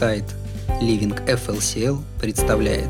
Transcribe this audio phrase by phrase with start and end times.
[0.00, 0.24] сайт
[0.80, 2.88] Living FLCL представляет.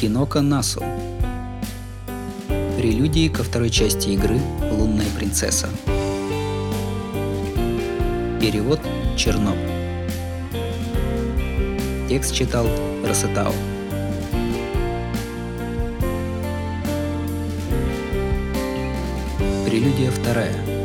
[0.00, 0.82] Кинока Насу
[2.78, 4.40] Прелюдии ко второй части игры
[4.72, 5.68] «Лунная принцесса»
[8.40, 8.80] Перевод
[9.18, 9.58] Чернов
[12.08, 12.66] Текст читал
[13.04, 13.52] Росетау
[19.66, 20.75] Прелюдия вторая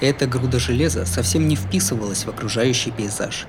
[0.00, 3.46] Эта груда железа совсем не вписывалась в окружающий пейзаж.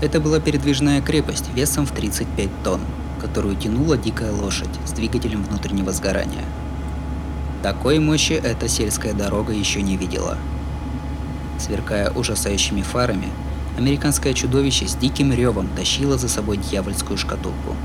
[0.00, 2.80] Это была передвижная крепость весом в 35 тонн,
[3.20, 6.44] которую тянула дикая лошадь с двигателем внутреннего сгорания.
[7.62, 10.38] Такой мощи эта сельская дорога еще не видела–
[11.60, 13.28] Сверкая ужасающими фарами,
[13.76, 17.76] американское чудовище с диким ревом тащило за собой дьявольскую шкатулку.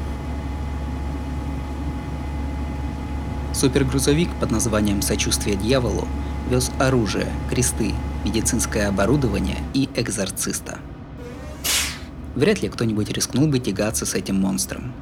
[3.53, 6.07] Супергрузовик под названием «Сочувствие дьяволу»
[6.49, 7.93] вез оружие, кресты,
[8.23, 10.77] медицинское оборудование и экзорциста.
[12.35, 14.93] Вряд ли кто-нибудь рискнул бы тягаться с этим монстром.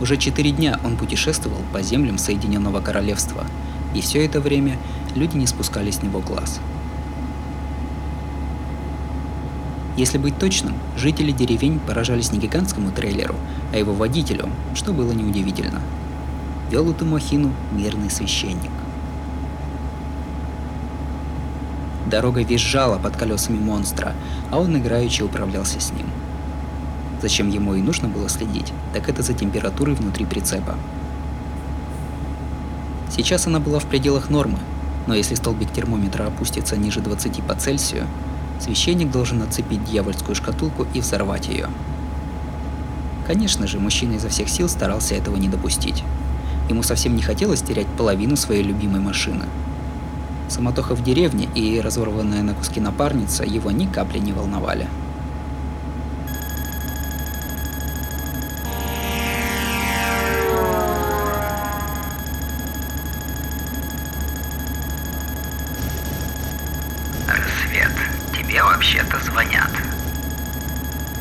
[0.00, 3.44] Уже четыре дня он путешествовал по землям Соединенного Королевства–
[3.96, 4.78] и все это время
[5.16, 6.60] люди не спускали с него глаз.
[9.96, 13.34] Если быть точным, жители деревень поражались не гигантскому трейлеру,
[13.72, 15.80] а его водителю, что было неудивительно.
[16.70, 18.70] Вел эту махину мирный священник.
[22.10, 24.12] Дорога визжала под колесами монстра,
[24.50, 26.06] а он играючи управлялся с ним.
[27.22, 30.74] Зачем ему и нужно было следить, так это за температурой внутри прицепа.
[33.10, 34.58] Сейчас она была в пределах нормы,
[35.06, 38.06] но если столбик термометра опустится ниже 20 по Цельсию,
[38.60, 41.68] священник должен отцепить дьявольскую шкатулку и взорвать ее.
[43.26, 46.04] Конечно же, мужчина изо всех сил старался этого не допустить.
[46.68, 49.44] Ему совсем не хотелось терять половину своей любимой машины.
[50.48, 54.86] Самотоха в деревне и разорванная на куски напарница его ни капли не волновали.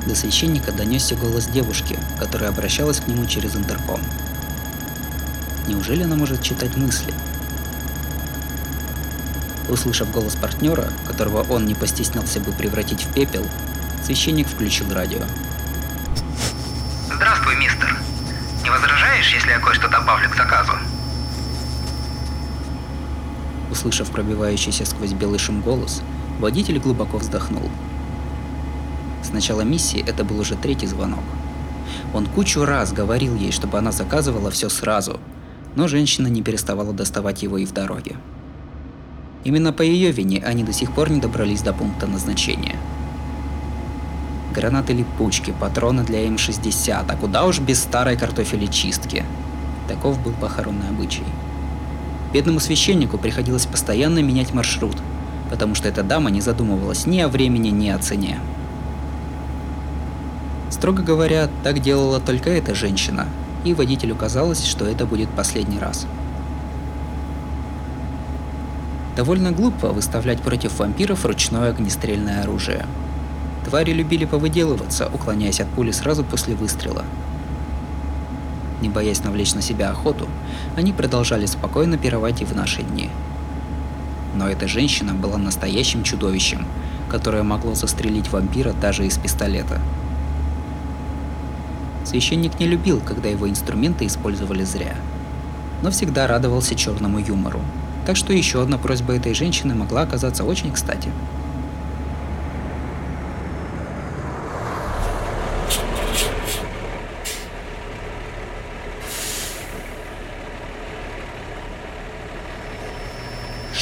[0.05, 4.01] До священника донесся голос девушки, которая обращалась к нему через интерком.
[5.67, 7.13] Неужели она может читать мысли?
[9.67, 13.47] Услышав голос партнера, которого он не постеснялся бы превратить в пепел,
[14.03, 15.23] священник включил радио.
[17.11, 17.97] Здравствуй, мистер.
[18.63, 20.73] Не возражаешь, если я кое-что добавлю к заказу?
[23.71, 26.03] Услышав пробивающийся сквозь белый шум голос,
[26.39, 27.63] водитель глубоко вздохнул–
[29.25, 31.23] с начала миссии это был уже третий звонок.
[32.13, 35.19] Он кучу раз говорил ей, чтобы она заказывала все сразу,
[35.75, 38.17] но женщина не переставала доставать его и в дороге.
[39.43, 42.75] Именно по ее вине они до сих пор не добрались до пункта назначения.
[44.53, 49.25] Гранаты-липучки, патроны для М-60, а куда уж без старой картофелечистки.
[49.87, 51.25] Таков был похоронный обычай.
[52.31, 54.97] Бедному священнику приходилось постоянно менять маршрут,
[55.49, 58.39] потому что эта дама не задумывалась ни о времени, ни о цене.
[60.69, 63.27] Строго говоря, так делала только эта женщина,
[63.63, 66.05] и водителю казалось, что это будет последний раз.
[69.15, 72.85] Довольно глупо выставлять против вампиров ручное огнестрельное оружие.
[73.65, 77.05] Твари любили повыделываться, уклоняясь от пули сразу после выстрела.
[78.81, 80.27] Не боясь навлечь на себя охоту,
[80.75, 83.09] они продолжали спокойно пировать и в наши дни.
[84.35, 86.67] Но эта женщина была настоящим чудовищем,
[87.09, 89.81] которое могло застрелить вампира даже из пистолета–
[92.05, 94.95] Священник не любил, когда его инструменты использовали зря.
[95.81, 97.59] Но всегда радовался черному юмору.
[98.05, 101.09] Так что еще одна просьба этой женщины могла оказаться очень кстати.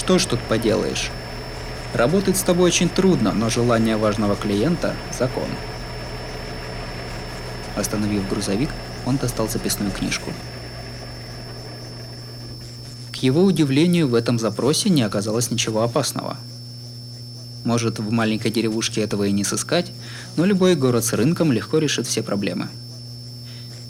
[0.03, 1.11] Что ж тут поделаешь?
[1.93, 5.47] Работать с тобой очень трудно, но желание важного клиента– закон.
[7.77, 8.69] Остановив грузовик,
[9.05, 10.33] он достал записную книжку.
[13.13, 16.35] К его удивлению, в этом запросе не оказалось ничего опасного.
[17.63, 19.93] Может, в маленькой деревушке этого и не сыскать,
[20.35, 22.67] но любой город с рынком легко решит все проблемы.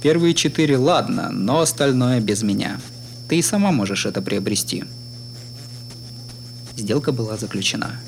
[0.04, 2.80] Первые четыре ладно, но остальное без меня.
[3.27, 4.83] Ты и сама можешь это приобрести.
[6.75, 7.99] Сделка была заключена.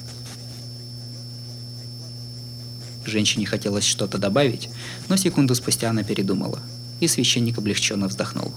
[3.06, 4.70] Женщине хотелось что-то добавить,
[5.10, 6.60] но секунду спустя она передумала,
[7.00, 8.52] и священник облегченно вздохнул.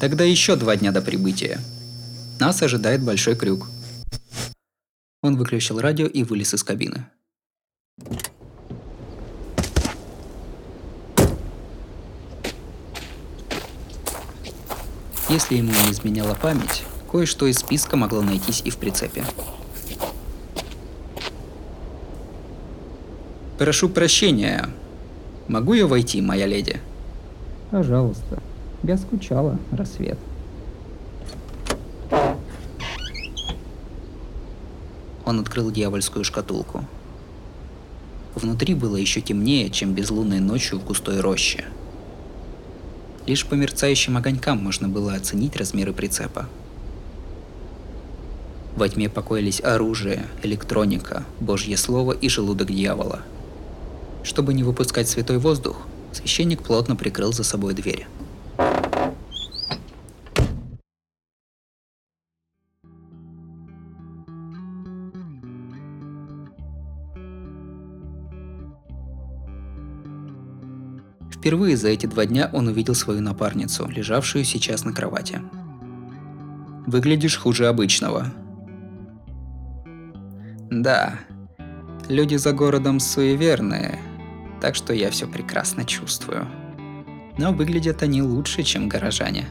[0.00, 1.60] Тогда еще два дня до прибытия.
[2.40, 3.68] Нас ожидает большой крюк.
[5.22, 7.06] Он выключил радио и вылез из кабины.
[15.28, 19.24] Если ему не изменяла память, кое-что из списка могло найтись и в прицепе.
[23.58, 24.68] Прошу прощения.
[25.48, 26.80] Могу я войти, моя леди?
[27.70, 28.40] Пожалуйста.
[28.84, 30.18] Я скучала, рассвет.
[35.26, 36.84] Он открыл дьявольскую шкатулку.
[38.34, 41.64] Внутри было еще темнее, чем безлунной ночью в густой роще.
[43.26, 46.48] Лишь по мерцающим огонькам можно было оценить размеры прицепа.
[48.78, 53.22] Во тьме покоились оружие, электроника, божье слово и желудок дьявола–
[54.28, 58.06] чтобы не выпускать святой воздух, священник плотно прикрыл за собой дверь.
[71.32, 75.40] Впервые за эти два дня он увидел свою напарницу, лежавшую сейчас на кровати.
[76.86, 78.34] «Выглядишь хуже обычного».
[80.70, 81.18] «Да,
[82.08, 83.98] люди за городом суеверные,
[84.60, 86.46] так что я все прекрасно чувствую.
[87.38, 89.48] Но выглядят они лучше, чем горожане.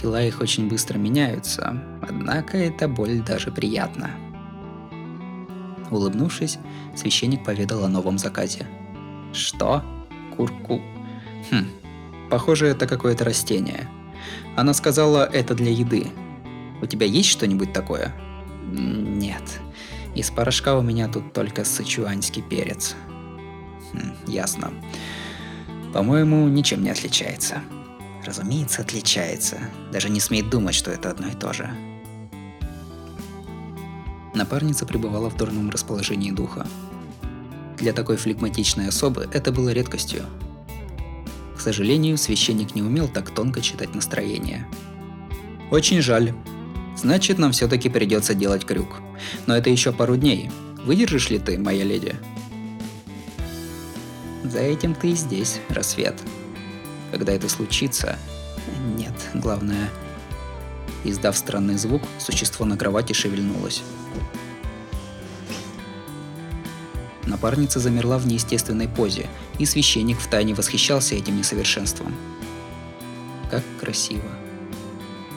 [0.00, 4.10] Тела их очень быстро меняются, однако эта боль даже приятна.
[5.90, 6.58] Улыбнувшись,
[6.94, 8.66] священник поведал о новом заказе.
[9.32, 9.82] Что?
[10.36, 10.80] Курку?
[11.50, 11.66] Хм,
[12.30, 13.88] похоже, это какое-то растение.
[14.56, 16.08] Она сказала, это для еды.
[16.82, 18.14] У тебя есть что-нибудь такое?
[18.70, 19.42] Нет.
[20.16, 22.96] Из порошка у меня тут только сычуанский перец.
[23.92, 24.72] Хм, ясно.
[25.92, 27.60] По-моему, ничем не отличается.
[28.24, 29.58] Разумеется, отличается.
[29.92, 31.70] Даже не смеет думать, что это одно и то же.
[34.34, 36.66] Напарница пребывала в дурном расположении духа.
[37.76, 40.24] Для такой флегматичной особы это было редкостью.
[41.58, 44.66] К сожалению, священник не умел так тонко читать настроение.
[45.70, 46.32] Очень жаль.
[46.96, 49.00] Значит, нам все-таки придется делать крюк.
[49.46, 50.50] Но это еще пару дней.
[50.84, 52.16] Выдержишь ли ты, моя леди?
[54.44, 56.14] За этим ты и здесь, рассвет.
[57.12, 58.18] Когда это случится...
[58.96, 59.90] Нет, главное...
[61.04, 63.82] Издав странный звук, существо на кровати шевельнулось.
[67.26, 69.28] Напарница замерла в неестественной позе,
[69.58, 72.14] и священник втайне восхищался этим несовершенством.
[73.50, 74.28] Как красиво.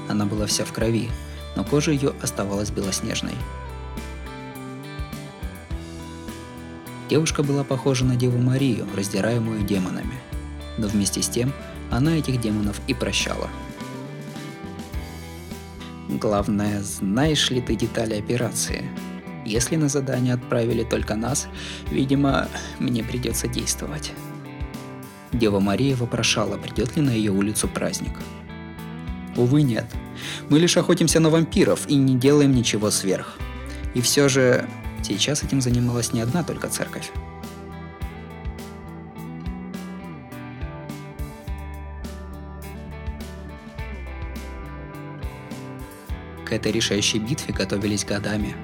[0.07, 1.09] Она была вся в крови,
[1.59, 3.35] но кожа ее оставалась белоснежной.
[7.09, 10.13] Девушка была похожа на Деву Марию, раздираемую демонами.
[10.77, 11.51] Но вместе с тем,
[11.91, 13.49] она этих демонов и прощала.
[16.07, 18.89] Главное, знаешь ли ты детали операции?
[19.45, 21.49] Если на задание отправили только нас,
[21.91, 22.47] видимо,
[22.79, 24.13] мне придется действовать.
[25.33, 28.13] Дева Мария вопрошала, придет ли на ее улицу праздник.
[29.39, 29.85] Увы, нет.
[30.49, 33.37] Мы лишь охотимся на вампиров и не делаем ничего сверх.
[33.95, 34.67] И все же
[35.03, 37.11] Сейчас этим занималась не одна только церковь.
[46.45, 48.55] К этой решающей битве готовились годами.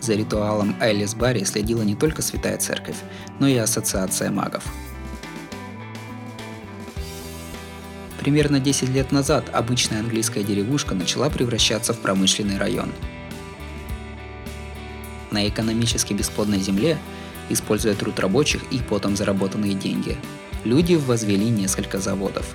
[0.00, 2.96] За ритуалом Айлис Барри следила не только Святая Церковь,
[3.38, 4.64] но и Ассоциация магов.
[8.18, 12.92] Примерно 10 лет назад обычная английская деревушка начала превращаться в промышленный район–
[15.30, 16.98] на экономически бесплодной земле,
[17.48, 20.16] используя труд рабочих и потом заработанные деньги,
[20.64, 22.46] люди возвели несколько заводов.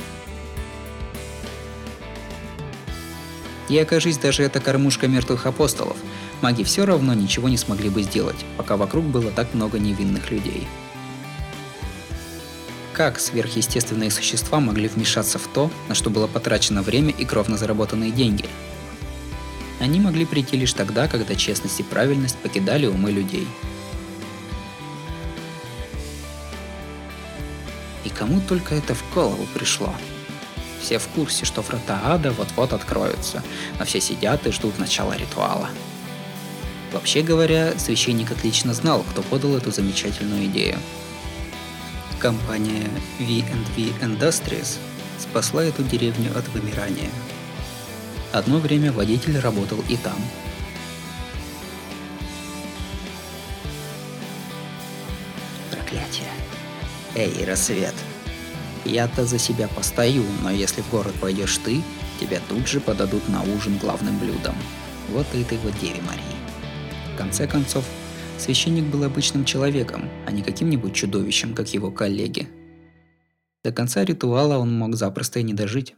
[3.70, 5.98] И окажись даже эта кормушка мертвых апостолов,
[6.42, 10.68] маги все равно ничего не смогли бы сделать, пока вокруг было так много невинных людей.
[12.94, 18.12] Как сверхъестественные существа могли вмешаться в то, на что было потрачено время и кровно заработанные
[18.12, 18.46] деньги–
[19.84, 23.46] Они могли прийти лишь тогда, когда честность и правильность покидали умы людей.
[28.06, 29.94] И кому только это в голову пришло.
[30.82, 33.44] Все в курсе, что врата ада вот-вот откроются,
[33.78, 35.70] а все сидят и ждут начала ритуала.
[36.94, 40.78] Вообще говоря, священник отлично знал, кто подал эту замечательную идею.
[42.24, 42.90] Компания
[43.20, 44.78] V&V Industries
[45.20, 47.10] спасла эту деревню от вымирания.
[48.32, 50.16] Одно время водитель работал и там.
[55.70, 56.30] Проклятие.
[57.16, 57.94] Эй, рассвет.
[58.86, 61.84] Я-то за себя постою, но если в город пойдешь ты,
[62.22, 64.56] тебя тут же подадут на ужин главным блюдом.
[65.10, 66.24] Вот этой вот Деве Марии.
[67.14, 67.84] В конце концов,
[68.38, 72.48] священник был обычным человеком, а не каким-нибудь чудовищем, как его коллеги.
[73.64, 75.96] До конца ритуала он мог запросто и не дожить.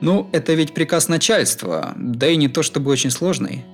[0.00, 3.64] Ну, это ведь приказ начальства, да и не то чтобы очень сложный.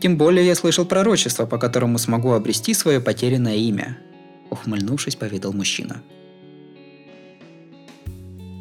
[0.00, 3.98] Тем более я слышал пророчество, по которому смогу обрести свое потерянное имя.
[4.50, 6.02] Ухмыльнувшись, поведал мужчина.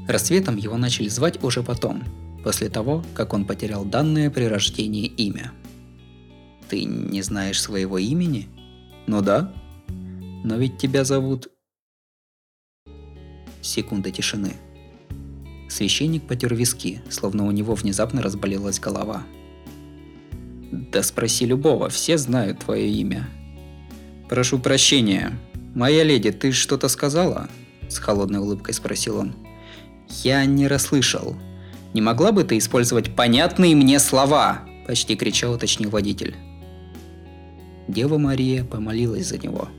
[0.07, 2.03] Рассветом его начали звать уже потом,
[2.45, 5.51] после того, как он потерял данное при рождении имя.
[6.69, 8.47] Ты не знаешь своего имени?
[9.07, 9.51] Ну да.
[10.43, 11.47] Но ведь тебя зовут...
[13.63, 14.53] Секунда тишины.
[15.69, 19.23] Священник потер виски, словно у него внезапно разболелась голова.
[20.71, 23.27] Да спроси любого, все знают твое имя.
[24.29, 25.35] Прошу прощения.
[25.73, 27.49] Моя леди, ты что-то сказала?
[27.89, 29.33] С холодной улыбкой спросил он.
[30.23, 31.35] Я не расслышал.
[31.95, 34.65] Не могла бы ты использовать понятные мне слова?
[34.85, 36.35] Почти кричал, уточнил водитель.
[37.87, 39.69] Дева Мария помолилась за него.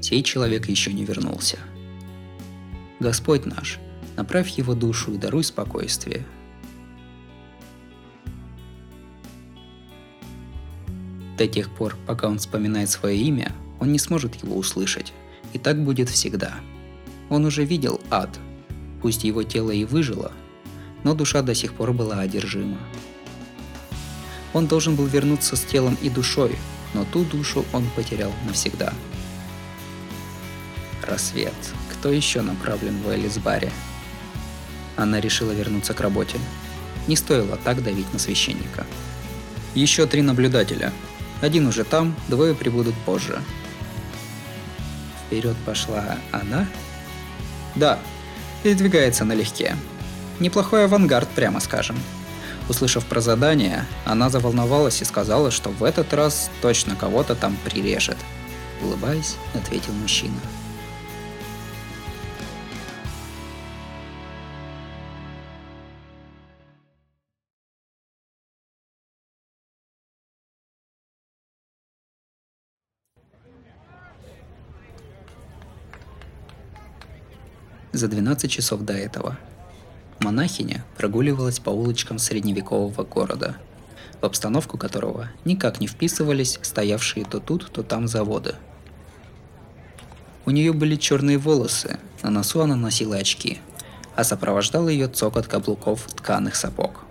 [0.00, 1.58] Сей человек еще не вернулся.
[3.00, 3.78] Господь наш,
[4.16, 6.24] направь его душу и даруй спокойствие.
[11.36, 15.12] До тех пор, пока он вспоминает свое имя, он не сможет его услышать.
[15.52, 16.54] И так будет всегда.
[17.28, 18.40] Он уже видел ад.
[19.02, 20.32] Пусть его тело и выжило,
[21.04, 22.78] но душа до сих пор была одержима.
[24.52, 26.56] Он должен был вернуться с телом и душой,
[26.94, 28.92] но ту душу он потерял навсегда.
[31.02, 31.54] Рассвет.
[31.92, 33.70] Кто еще направлен в Элисбаре?
[34.96, 36.38] Она решила вернуться к работе.
[37.06, 38.86] Не стоило так давить на священника.
[39.74, 40.92] Еще три наблюдателя,
[41.40, 43.40] один уже там, двое прибудут позже.
[45.26, 46.66] Вперед пошла она?
[47.76, 47.98] Да,
[48.62, 49.76] передвигается налегке.
[50.40, 51.96] Неплохой авангард, прямо скажем.
[52.68, 58.16] Услышав про задание, она заволновалась и сказала, что в этот раз точно кого-то там прирежет.
[58.82, 60.40] Улыбаясь, ответил мужчина.
[77.92, 79.36] за 12 часов до этого.
[80.20, 83.56] Монахиня прогуливалась по улочкам средневекового города,
[84.20, 88.54] в обстановку которого никак не вписывались стоявшие то тут, то там заводы.
[90.44, 93.60] У нее были черные волосы, на носу она носила очки,
[94.14, 97.04] а сопровождал ее цокот каблуков тканых сапог.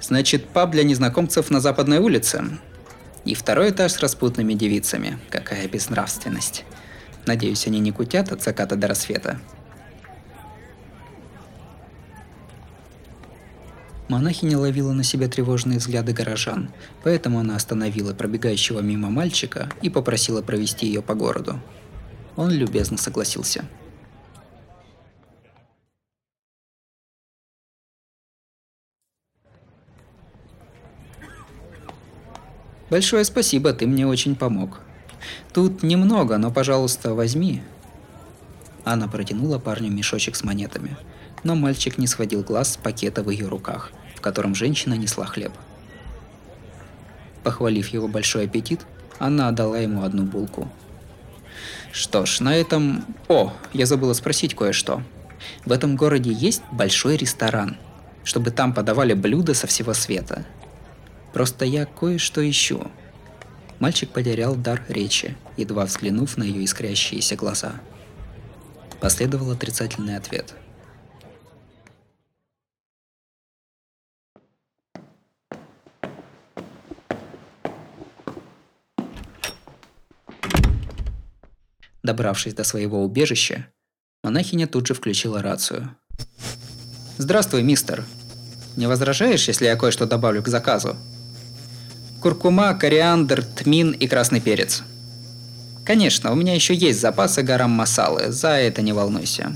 [0.00, 2.44] Значит, паб для незнакомцев на западной улице.
[3.24, 5.18] И второй этаж с распутными девицами.
[5.30, 6.64] Какая безнравственность.
[7.26, 9.40] Надеюсь, они не кутят от заката до рассвета.
[14.08, 16.70] Монахиня ловила на себя тревожные взгляды горожан,
[17.02, 21.60] поэтому она остановила пробегающего мимо мальчика и попросила провести ее по городу.
[22.36, 23.64] Он любезно согласился.
[32.88, 34.80] Большое спасибо, ты мне очень помог.
[35.52, 37.62] Тут немного, но, пожалуйста, возьми.
[38.84, 40.96] Она протянула парню мешочек с монетами,
[41.44, 45.52] но мальчик не сводил глаз с пакета в ее руках, в котором женщина несла хлеб.
[47.42, 48.80] Похвалив его большой аппетит,
[49.18, 50.68] она отдала ему одну булку.
[51.92, 53.04] Что ж, на этом...
[53.28, 55.02] О, я забыла спросить кое-что.
[55.64, 57.76] В этом городе есть большой ресторан,
[58.24, 60.44] чтобы там подавали блюда со всего света–
[61.36, 62.90] Просто я кое-что ищу.
[63.78, 67.74] Мальчик потерял дар речи, едва взглянув на ее искрящиеся глаза.
[69.00, 70.54] Последовал отрицательный ответ.
[82.02, 83.66] Добравшись до своего убежища,
[84.22, 85.94] монахиня тут же включила рацию.
[87.18, 88.04] «Здравствуй, мистер.
[88.76, 90.96] Не возражаешь, если я кое-что добавлю к заказу?»
[92.20, 94.82] Куркума, кориандр, тмин и красный перец.
[95.84, 99.54] Конечно, у меня еще есть запасы гарам масалы, за это не волнуйся.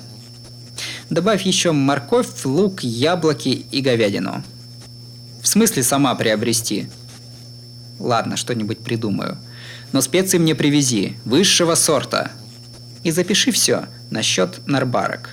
[1.08, 4.44] Добавь еще морковь, лук, яблоки и говядину.
[5.42, 6.88] В смысле сама приобрести?
[7.98, 9.36] Ладно, что-нибудь придумаю.
[9.92, 12.30] Но специи мне привези, высшего сорта.
[13.02, 15.30] И запиши все на счет нарбарок.